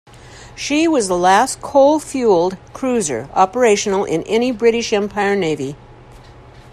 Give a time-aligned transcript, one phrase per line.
[0.55, 5.75] She was the last coal-fuelled cruiser operational in any British Empire navy.